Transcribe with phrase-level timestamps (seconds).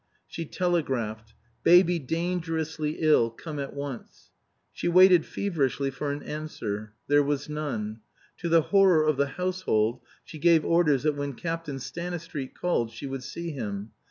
[0.25, 3.29] She telegraphed: "Baby dangerously ill.
[3.29, 4.31] Come at once."
[4.73, 6.93] She waited feverishly for an answer.
[7.05, 7.99] There was none.
[8.39, 13.05] To the horror of the household, she gave orders that when Captain Stanistreet called she
[13.05, 13.91] would see him.